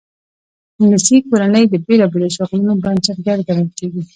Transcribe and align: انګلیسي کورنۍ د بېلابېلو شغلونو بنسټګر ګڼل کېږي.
انګلیسي 0.81 1.17
کورنۍ 1.29 1.63
د 1.69 1.75
بېلابېلو 1.85 2.33
شغلونو 2.35 2.73
بنسټګر 2.83 3.37
ګڼل 3.47 3.67
کېږي. 3.77 4.01